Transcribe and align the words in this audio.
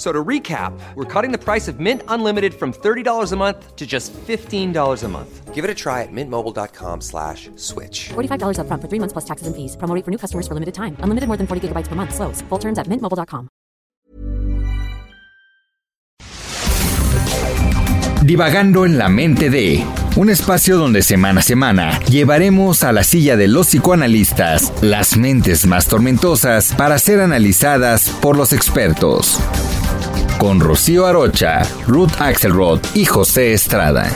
So 0.00 0.12
to 0.12 0.24
recap, 0.24 0.72
we're 0.94 1.04
cutting 1.04 1.30
the 1.30 1.36
price 1.36 1.68
of 1.68 1.78
Mint 1.78 2.02
Unlimited 2.08 2.54
from 2.54 2.72
$30 2.72 3.32
a 3.32 3.36
month 3.36 3.76
to 3.76 3.86
just 3.86 4.14
$15 4.14 4.72
a 5.04 5.08
month. 5.08 5.54
Give 5.54 5.62
it 5.62 5.70
a 5.70 5.74
try 5.74 6.00
at 6.00 6.08
mintmobile.com 6.10 7.02
slash 7.02 7.50
switch. 7.56 8.08
$45 8.08 8.60
up 8.60 8.66
front 8.66 8.80
for 8.80 8.88
three 8.88 8.98
months 8.98 9.12
plus 9.12 9.26
taxes 9.26 9.46
and 9.46 9.54
fees. 9.54 9.76
Promo 9.76 9.94
rate 9.94 10.06
for 10.06 10.10
new 10.10 10.16
customers 10.16 10.48
for 10.48 10.54
limited 10.54 10.72
time. 10.72 10.96
Unlimited 11.00 11.28
more 11.28 11.36
than 11.36 11.46
40 11.46 11.68
gigabytes 11.68 11.86
per 11.86 11.96
month. 11.96 12.14
Slows. 12.14 12.40
Full 12.48 12.58
terms 12.58 12.78
at 12.78 12.86
mintmobile.com. 12.86 13.50
Divagando 18.22 18.86
en 18.86 18.96
la 18.96 19.08
mente 19.10 19.50
de 19.50 19.84
un 20.16 20.30
espacio 20.30 20.78
donde 20.78 21.02
semana 21.02 21.40
a 21.40 21.42
semana 21.42 22.00
llevaremos 22.04 22.84
a 22.84 22.92
la 22.92 23.04
silla 23.04 23.36
de 23.36 23.48
los 23.48 23.66
psicoanalistas 23.68 24.72
las 24.82 25.16
mentes 25.16 25.66
más 25.66 25.88
tormentosas 25.88 26.72
para 26.74 26.98
ser 26.98 27.20
analizadas 27.20 28.08
por 28.20 28.36
los 28.36 28.52
expertos. 28.52 29.40
Con 30.40 30.58
Rocío 30.58 31.04
Arocha, 31.04 31.60
Ruth 31.86 32.12
Axelrod 32.18 32.80
y 32.94 33.04
José 33.04 33.52
Estrada. 33.52 34.08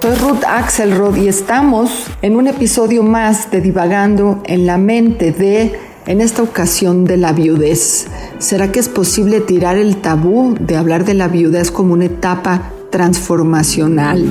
Soy 0.00 0.14
Ruth 0.16 0.42
Axelrod 0.46 1.16
y 1.16 1.28
estamos 1.28 2.06
en 2.22 2.34
un 2.34 2.46
episodio 2.46 3.02
más 3.02 3.50
de 3.50 3.60
Divagando 3.60 4.42
en 4.46 4.64
la 4.64 4.78
mente 4.78 5.32
de, 5.32 5.78
en 6.08 6.22
esta 6.22 6.42
ocasión, 6.42 7.04
de 7.04 7.18
la 7.18 7.32
viudez. 7.32 8.06
¿Será 8.38 8.72
que 8.72 8.80
es 8.80 8.88
posible 8.88 9.40
tirar 9.40 9.76
el 9.76 9.98
tabú 9.98 10.56
de 10.58 10.76
hablar 10.76 11.04
de 11.04 11.12
la 11.12 11.28
viudez 11.28 11.70
como 11.70 11.92
una 11.92 12.06
etapa 12.06 12.72
transformacional? 12.90 14.24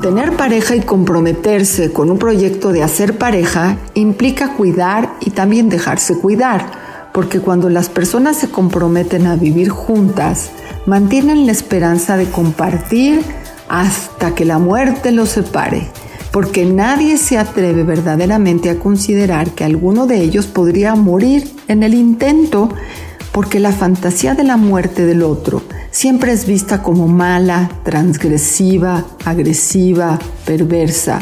Tener 0.00 0.32
pareja 0.32 0.74
y 0.74 0.80
comprometerse 0.80 1.92
con 1.92 2.10
un 2.10 2.18
proyecto 2.18 2.72
de 2.72 2.82
hacer 2.82 3.18
pareja 3.18 3.76
implica 3.92 4.54
cuidar 4.54 5.12
y 5.20 5.30
también 5.30 5.68
dejarse 5.68 6.16
cuidar, 6.16 6.64
porque 7.12 7.40
cuando 7.40 7.68
las 7.68 7.90
personas 7.90 8.38
se 8.38 8.48
comprometen 8.48 9.26
a 9.26 9.36
vivir 9.36 9.68
juntas, 9.68 10.52
mantienen 10.86 11.44
la 11.44 11.52
esperanza 11.52 12.16
de 12.16 12.30
compartir, 12.30 13.20
hasta 13.68 14.34
que 14.34 14.46
la 14.46 14.58
muerte 14.58 15.12
los 15.12 15.28
separe, 15.28 15.88
porque 16.32 16.64
nadie 16.64 17.18
se 17.18 17.38
atreve 17.38 17.84
verdaderamente 17.84 18.70
a 18.70 18.78
considerar 18.78 19.50
que 19.50 19.64
alguno 19.64 20.06
de 20.06 20.22
ellos 20.22 20.46
podría 20.46 20.94
morir 20.94 21.54
en 21.68 21.82
el 21.82 21.94
intento, 21.94 22.70
porque 23.32 23.60
la 23.60 23.72
fantasía 23.72 24.34
de 24.34 24.44
la 24.44 24.56
muerte 24.56 25.04
del 25.04 25.22
otro 25.22 25.62
siempre 25.90 26.32
es 26.32 26.46
vista 26.46 26.82
como 26.82 27.06
mala, 27.06 27.70
transgresiva, 27.84 29.04
agresiva, 29.24 30.18
perversa. 30.46 31.20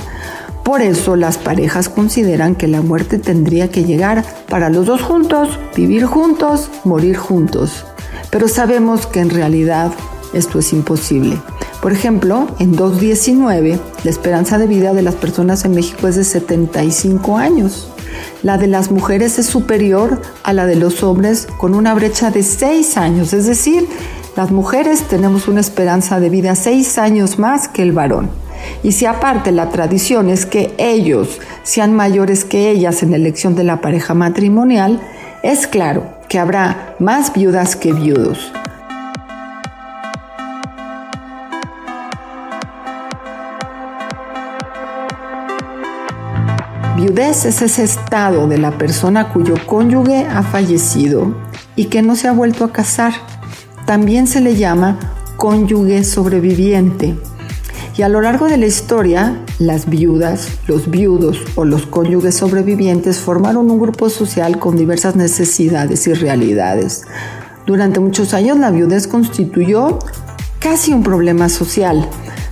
Por 0.65 0.81
eso 0.81 1.17
las 1.17 1.39
parejas 1.39 1.89
consideran 1.89 2.55
que 2.55 2.69
la 2.69 2.81
muerte 2.81 3.19
tendría 3.19 3.69
que 3.71 3.85
llegar 3.85 4.25
para 4.49 4.71
los 4.71 4.87
dos 4.87 5.03
juntos, 5.03 5.59
vivir 5.77 6.05
juntos, 6.05 6.71
morir 6.85 7.17
juntos. 7.17 7.85
Pero 8.31 8.47
sabemos 8.47 9.07
que 9.07 9.19
en 9.19 9.31
realidad 9.31 9.91
esto 10.33 10.61
es 10.61 10.73
imposible. 10.73 11.41
Por 11.81 11.93
ejemplo, 11.93 12.47
en 12.59 12.77
2019, 12.77 13.79
la 14.05 14.11
esperanza 14.11 14.59
de 14.59 14.67
vida 14.67 14.93
de 14.93 15.01
las 15.01 15.15
personas 15.15 15.65
en 15.65 15.75
México 15.75 16.09
es 16.09 16.17
de 16.17 16.25
75 16.25 17.39
años. 17.39 17.91
La 18.43 18.59
de 18.59 18.67
las 18.67 18.91
mujeres 18.91 19.39
es 19.39 19.47
superior 19.47 20.21
a 20.43 20.53
la 20.53 20.67
de 20.67 20.77
los 20.77 21.03
hombres 21.03 21.49
con 21.57 21.75
una 21.75 21.95
brecha 21.95 22.31
de 22.31 22.43
6 22.43 22.99
años, 22.99 23.33
es 23.33 23.47
decir, 23.47 23.89
las 24.37 24.51
mujeres 24.51 25.05
tenemos 25.05 25.49
una 25.49 25.61
esperanza 25.61 26.21
de 26.21 26.29
vida 26.29 26.55
6 26.55 26.99
años 26.99 27.39
más 27.39 27.67
que 27.69 27.83
el 27.83 27.93
varón. 27.93 28.29
Y 28.83 28.93
si 28.93 29.07
aparte 29.07 29.51
la 29.51 29.71
tradición 29.71 30.29
es 30.29 30.45
que 30.45 30.75
ellos 30.77 31.39
sean 31.63 31.95
mayores 31.95 32.45
que 32.45 32.71
ellas 32.71 33.03
en 33.03 33.13
la 33.13 33.17
elección 33.17 33.55
de 33.55 33.65
la 33.65 33.81
pareja 33.81 34.13
matrimonial, 34.13 35.01
es 35.43 35.67
claro 35.67 36.05
que 36.29 36.39
habrá 36.39 36.95
más 36.99 37.33
viudas 37.33 37.75
que 37.75 37.95
viudos. 37.95 38.53
Viudez 47.01 47.47
es 47.47 47.63
ese 47.63 47.83
estado 47.83 48.47
de 48.47 48.59
la 48.59 48.77
persona 48.77 49.33
cuyo 49.33 49.55
cónyuge 49.65 50.27
ha 50.27 50.43
fallecido 50.43 51.35
y 51.75 51.87
que 51.87 52.03
no 52.03 52.15
se 52.15 52.29
ha 52.29 52.33
vuelto 52.33 52.63
a 52.63 52.73
casar. 52.73 53.15
También 53.87 54.27
se 54.27 54.43
le 54.43 54.55
llama 54.55 54.99
cónyuge 55.39 56.05
sobreviviente. 56.05 57.17
Y 57.97 58.03
a 58.03 58.11
lo 58.11 58.21
largo 58.21 58.49
de 58.49 58.59
la 58.59 58.67
historia, 58.67 59.41
las 59.59 59.89
viudas, 59.89 60.49
los 60.67 60.91
viudos 60.91 61.39
o 61.55 61.65
los 61.65 61.87
cónyuges 61.87 62.35
sobrevivientes 62.35 63.19
formaron 63.19 63.71
un 63.71 63.79
grupo 63.79 64.11
social 64.11 64.59
con 64.59 64.77
diversas 64.77 65.17
necesidades 65.17 66.07
y 66.07 66.13
realidades. 66.13 67.05
Durante 67.65 67.99
muchos 68.01 68.35
años 68.35 68.59
la 68.59 68.71
viudez 68.71 69.07
constituyó 69.07 70.01
casi 70.59 70.93
un 70.93 71.03
problema 71.03 71.49
social 71.49 72.07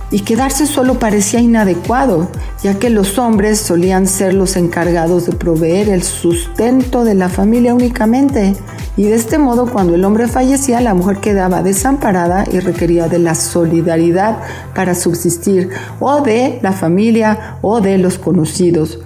y 0.09 0.21
quedarse 0.21 0.65
solo 0.65 0.97
parecía 0.97 1.39
inadecuado, 1.39 2.31
ya 2.63 2.77
que 2.77 2.89
los 2.89 3.17
hombres 3.17 3.59
solían 3.59 4.05
ser 4.05 4.33
los 4.33 4.57
encargados 4.57 5.25
de 5.25 5.31
proveer 5.31 5.89
el 5.89 6.03
sustento 6.03 7.03
de 7.05 7.15
la 7.15 7.29
familia 7.29 7.73
únicamente, 7.73 8.55
y 8.97 9.03
de 9.03 9.15
este 9.15 9.37
modo 9.37 9.71
cuando 9.71 9.95
el 9.95 10.03
hombre 10.03 10.27
fallecía 10.27 10.81
la 10.81 10.93
mujer 10.93 11.17
quedaba 11.17 11.63
desamparada 11.63 12.43
y 12.51 12.59
requería 12.59 13.07
de 13.07 13.19
la 13.19 13.35
solidaridad 13.35 14.39
para 14.75 14.93
subsistir, 14.93 15.69
o 15.99 16.21
de 16.21 16.59
la 16.61 16.73
familia 16.73 17.57
o 17.61 17.79
de 17.79 17.97
los 17.97 18.17
conocidos. 18.17 18.99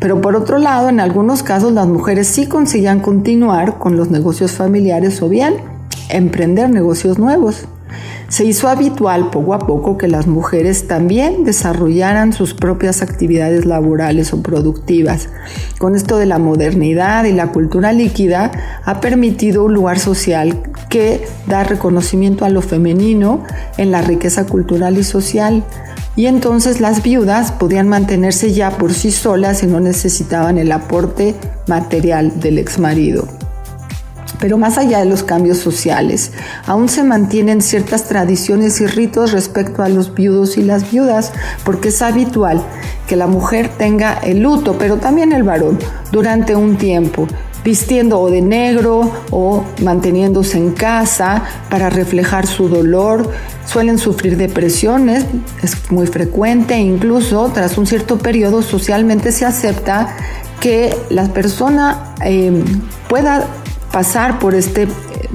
Pero 0.00 0.20
por 0.20 0.36
otro 0.36 0.58
lado, 0.58 0.88
en 0.88 1.00
algunos 1.00 1.42
casos 1.42 1.72
las 1.72 1.86
mujeres 1.86 2.28
sí 2.28 2.46
conseguían 2.46 3.00
continuar 3.00 3.78
con 3.78 3.96
los 3.96 4.10
negocios 4.10 4.52
familiares 4.52 5.22
o 5.22 5.28
bien 5.28 5.56
emprender 6.10 6.70
negocios 6.70 7.18
nuevos. 7.18 7.66
Se 8.28 8.44
hizo 8.44 8.68
habitual 8.68 9.30
poco 9.30 9.54
a 9.54 9.58
poco 9.60 9.96
que 9.96 10.08
las 10.08 10.26
mujeres 10.26 10.86
también 10.86 11.44
desarrollaran 11.44 12.32
sus 12.32 12.52
propias 12.52 13.00
actividades 13.00 13.64
laborales 13.64 14.32
o 14.32 14.42
productivas. 14.42 15.28
Con 15.78 15.94
esto 15.94 16.18
de 16.18 16.26
la 16.26 16.38
modernidad 16.38 17.24
y 17.24 17.32
la 17.32 17.52
cultura 17.52 17.92
líquida 17.92 18.50
ha 18.84 19.00
permitido 19.00 19.64
un 19.64 19.72
lugar 19.72 19.98
social 19.98 20.62
que 20.90 21.26
da 21.46 21.64
reconocimiento 21.64 22.44
a 22.44 22.50
lo 22.50 22.60
femenino 22.60 23.44
en 23.78 23.90
la 23.90 24.02
riqueza 24.02 24.44
cultural 24.44 24.98
y 24.98 25.04
social. 25.04 25.64
Y 26.14 26.26
entonces 26.26 26.80
las 26.80 27.02
viudas 27.02 27.52
podían 27.52 27.88
mantenerse 27.88 28.52
ya 28.52 28.72
por 28.72 28.92
sí 28.92 29.10
solas 29.10 29.62
y 29.62 29.66
no 29.66 29.80
necesitaban 29.80 30.58
el 30.58 30.72
aporte 30.72 31.34
material 31.66 32.40
del 32.40 32.58
exmarido. 32.58 33.47
Pero 34.38 34.58
más 34.58 34.78
allá 34.78 35.00
de 35.00 35.06
los 35.06 35.22
cambios 35.22 35.58
sociales, 35.58 36.32
aún 36.66 36.88
se 36.88 37.02
mantienen 37.02 37.60
ciertas 37.60 38.04
tradiciones 38.04 38.80
y 38.80 38.86
ritos 38.86 39.32
respecto 39.32 39.82
a 39.82 39.88
los 39.88 40.14
viudos 40.14 40.56
y 40.56 40.62
las 40.62 40.90
viudas, 40.90 41.32
porque 41.64 41.88
es 41.88 42.02
habitual 42.02 42.62
que 43.06 43.16
la 43.16 43.26
mujer 43.26 43.70
tenga 43.78 44.14
el 44.14 44.40
luto, 44.40 44.76
pero 44.78 44.96
también 44.96 45.32
el 45.32 45.42
varón, 45.42 45.78
durante 46.12 46.54
un 46.54 46.76
tiempo 46.76 47.26
vistiendo 47.64 48.18
o 48.20 48.30
de 48.30 48.40
negro 48.40 49.10
o 49.30 49.64
manteniéndose 49.82 50.56
en 50.56 50.72
casa 50.72 51.42
para 51.68 51.90
reflejar 51.90 52.46
su 52.46 52.68
dolor. 52.68 53.30
Suelen 53.66 53.98
sufrir 53.98 54.36
depresiones, 54.36 55.26
es 55.62 55.90
muy 55.90 56.06
frecuente, 56.06 56.78
incluso 56.78 57.50
tras 57.52 57.76
un 57.76 57.86
cierto 57.86 58.16
periodo 58.18 58.62
socialmente 58.62 59.32
se 59.32 59.44
acepta 59.44 60.16
que 60.60 60.96
la 61.10 61.26
persona 61.26 62.14
eh, 62.24 62.64
pueda 63.08 63.46
pasar 63.92 64.38
por 64.38 64.54
este 64.54 64.88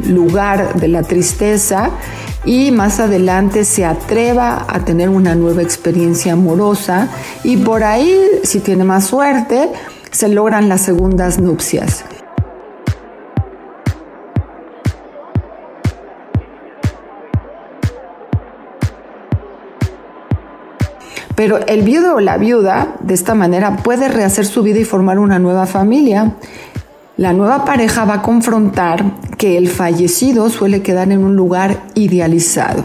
lugar 0.08 0.76
de 0.76 0.88
la 0.88 1.04
tristeza 1.04 1.90
y 2.46 2.72
más 2.72 3.00
adelante 3.00 3.64
se 3.64 3.86
atreva 3.86 4.66
a 4.68 4.80
tener 4.80 5.10
una 5.10 5.36
nueva 5.36 5.62
experiencia 5.62 6.34
amorosa 6.34 7.10
y 7.44 7.58
por 7.58 7.84
ahí, 7.84 8.20
si 8.44 8.60
tiene 8.60 8.84
más 8.84 9.06
suerte, 9.06 9.70
se 10.12 10.28
logran 10.28 10.70
las 10.70 10.82
segundas 10.82 11.40
nupcias. 11.40 12.06
Pero 21.36 21.66
el 21.66 21.82
viudo 21.82 22.16
o 22.16 22.20
la 22.20 22.38
viuda, 22.38 22.96
de 23.00 23.16
esta 23.16 23.34
manera, 23.34 23.78
puede 23.78 24.08
rehacer 24.08 24.46
su 24.46 24.62
vida 24.62 24.80
y 24.80 24.86
formar 24.86 25.18
una 25.18 25.40
nueva 25.40 25.66
familia. 25.66 26.34
La 27.16 27.32
nueva 27.32 27.64
pareja 27.64 28.06
va 28.06 28.16
a 28.16 28.22
confrontar 28.24 29.06
que 29.38 29.56
el 29.56 29.68
fallecido 29.68 30.50
suele 30.50 30.82
quedar 30.82 31.12
en 31.12 31.24
un 31.24 31.36
lugar 31.36 31.84
idealizado. 31.94 32.84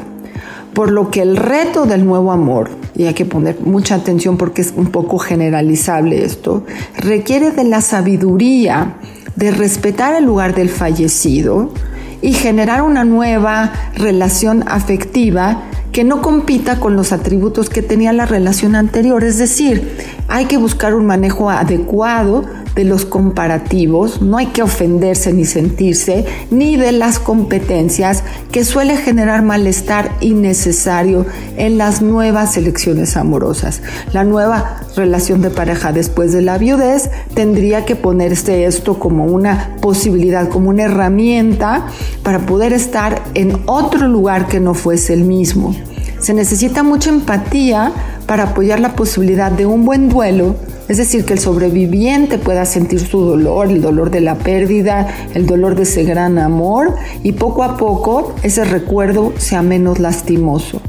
Por 0.75 0.91
lo 0.91 1.11
que 1.11 1.23
el 1.23 1.35
reto 1.35 1.87
del 1.87 2.05
nuevo 2.05 2.31
amor, 2.31 2.69
y 2.95 3.05
hay 3.05 3.15
que 3.15 3.25
poner 3.25 3.59
mucha 3.63 3.95
atención 3.95 4.37
porque 4.37 4.61
es 4.61 4.75
un 4.77 4.89
poco 4.89 5.19
generalizable 5.19 6.27
esto, 6.27 6.67
requiere 6.99 7.53
de 7.53 7.65
la 7.65 7.81
sabiduría 7.81 8.97
de 9.35 9.51
respetar 9.51 10.15
el 10.15 10.27
lugar 10.27 10.55
del 10.55 10.69
fallecido 10.69 11.73
y 12.21 12.35
generar 12.35 12.83
una 12.83 13.05
nueva 13.05 13.73
relación 13.95 14.63
afectiva 14.69 15.63
que 15.91 16.05
no 16.05 16.21
compita 16.21 16.81
con 16.81 16.97
los 16.97 17.13
atributos 17.13 17.71
que 17.71 17.81
tenía 17.81 18.13
la 18.13 18.27
relación 18.27 18.75
anterior. 18.75 19.25
Es 19.25 19.39
decir, 19.39 19.97
hay 20.29 20.45
que 20.45 20.59
buscar 20.59 20.95
un 20.95 21.07
manejo 21.07 21.49
adecuado 21.49 22.45
de 22.79 22.85
los 22.85 23.05
comparativos, 23.05 24.23
no 24.23 24.37
hay 24.37 24.47
que 24.47 24.63
ofenderse 24.63 25.33
ni 25.33 25.45
sentirse, 25.47 26.25
ni 26.53 26.77
de 26.77 26.93
las 26.93 27.19
competencias 27.19 28.23
que 28.53 28.65
suele 28.65 28.97
generar 28.97 29.43
malestar 29.43 30.13
innecesario 30.21 31.27
en 31.57 31.77
las 31.77 32.03
nuevas 32.03 32.57
elecciones 32.57 33.17
amorosas. 33.17 33.83
La 34.13 34.23
nueva 34.23 34.83
relación 34.95 35.43
de 35.43 35.51
pareja 35.51 35.91
después 35.91 36.33
de 36.33 36.41
la 36.41 36.57
viudez 36.57 37.11
tendría 37.35 37.85
que 37.85 37.97
ponerse 37.97 38.65
esto 38.65 39.01
como 39.01 39.25
una 39.25 39.75
posibilidad, 39.81 40.49
como 40.49 40.71
una 40.71 40.85
herramienta 40.85 41.89
para 42.23 42.47
poder 42.47 42.73
estar 42.73 43.25
en 43.35 43.61
otro 43.67 44.07
lugar 44.07 44.47
que 44.47 44.61
no 44.61 44.75
fuese 44.75 45.15
el 45.15 45.25
mismo. 45.25 45.75
Se 46.21 46.33
necesita 46.33 46.85
mucha 46.85 47.11
empatía 47.11 47.91
para 48.27 48.45
apoyar 48.45 48.79
la 48.79 48.95
posibilidad 48.95 49.51
de 49.51 49.67
un 49.67 49.85
buen 49.85 50.09
duelo 50.09 50.55
es 50.89 50.97
decir, 50.97 51.25
que 51.25 51.35
el 51.35 51.39
sobreviviente 51.39 52.39
pueda 52.39 52.65
sentir 52.65 53.01
su 53.01 53.21
dolor, 53.21 53.69
el 53.69 53.83
dolor 53.83 54.11
de 54.11 54.23
la 54.23 54.37
pérdida, 54.37 55.07
el 55.35 55.47
dolor 55.47 55.75
de 55.75 55.83
ese 55.83 56.05
gran 56.05 56.39
amor 56.39 56.95
y 57.23 57.33
poco 57.33 57.63
a 57.63 57.77
poco 57.77 58.35
ese 58.43 58.65
recuerdo 58.65 59.35
sea 59.37 59.63
menos 59.63 59.99
lastimoso. 59.99 60.81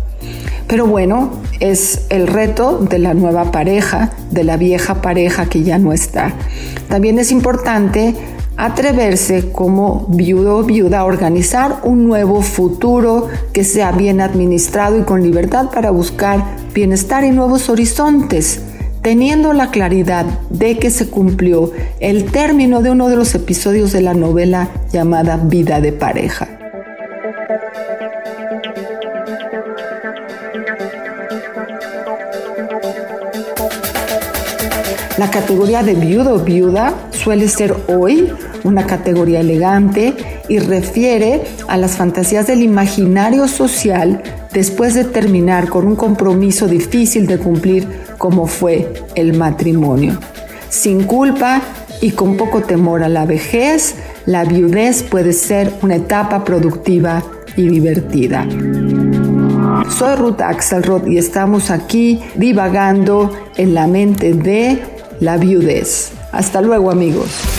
Pero 0.68 0.86
bueno, 0.86 1.32
es 1.60 2.06
el 2.10 2.28
reto 2.28 2.78
de 2.78 3.00
la 3.00 3.14
nueva 3.14 3.52
pareja, 3.52 4.12
de 4.32 4.44
la 4.44 4.56
vieja 4.56 5.02
pareja 5.02 5.48
que 5.48 5.64
ya 5.64 5.80
no 5.80 5.92
está. 5.92 6.34
También 6.88 7.20
es 7.20 7.32
importante 7.32 8.16
atreverse 8.56 9.52
como 9.52 10.06
viudo 10.10 10.58
o 10.58 10.64
viuda 10.64 11.00
a 11.00 11.06
organizar 11.06 11.80
un 11.84 12.08
nuevo 12.08 12.42
futuro 12.42 13.28
que 13.52 13.64
sea 13.64 13.92
bien 13.92 14.22
administrado 14.22 15.00
y 15.00 15.04
con 15.04 15.24
libertad 15.24 15.72
para 15.74 15.92
buscar 15.92 16.44
bienestar 16.74 17.24
y 17.24 17.32
nuevos 17.32 17.70
horizontes 17.70 18.62
teniendo 19.02 19.54
la 19.54 19.72
claridad 19.72 20.26
de 20.50 20.78
que 20.78 20.90
se 20.90 21.10
cumplió 21.10 21.72
el 22.00 22.26
término 22.32 22.82
de 22.82 22.92
uno 22.92 23.10
de 23.10 23.16
los 23.16 23.34
episodios 23.36 23.92
de 23.92 24.02
la 24.02 24.14
novela 24.14 24.70
llamada 24.92 25.38
Vida 25.38 25.82
de 25.82 25.92
pareja. 25.92 26.48
La 35.18 35.30
categoría 35.30 35.84
de 35.84 35.96
viudo 35.96 36.36
o 36.36 36.40
viuda 36.40 36.94
suele 37.12 37.50
ser 37.50 37.76
hoy 37.88 38.32
una 38.64 38.86
categoría 38.86 39.42
elegante 39.42 40.16
y 40.50 40.60
refiere 40.60 41.44
a 41.68 41.78
las 41.78 41.96
fantasías 41.96 42.48
del 42.48 42.64
imaginario 42.64 43.48
social 43.48 44.22
después 44.52 44.96
de 44.96 45.06
terminar 45.06 45.70
con 45.70 45.88
un 45.88 45.96
compromiso 45.96 46.68
difícil 46.68 47.28
de 47.28 47.38
cumplir 47.38 47.88
como 48.18 48.48
fue 48.48 48.92
el 49.16 49.38
matrimonio. 49.38 50.20
Sin 50.70 51.04
culpa 51.04 51.62
y 52.02 52.12
con 52.12 52.36
poco 52.36 52.62
temor 52.62 53.04
a 53.04 53.10
la 53.10 53.26
vejez, 53.26 53.96
la 54.26 54.44
viudez 54.44 55.04
puede 55.04 55.34
ser 55.34 55.72
una 55.82 55.96
etapa 55.96 56.44
productiva 56.44 57.24
y 57.56 57.68
divertida. 57.68 58.48
Soy 59.90 60.16
Ruth 60.16 60.42
Axelrod 60.42 61.08
y 61.08 61.18
estamos 61.18 61.72
aquí 61.72 62.22
divagando 62.36 63.32
en 63.58 63.74
la 63.74 63.88
mente 63.88 64.34
de 64.34 64.80
la 65.20 65.38
viudez. 65.38 66.12
Hasta 66.32 66.62
luego 66.62 66.92
amigos. 66.92 67.59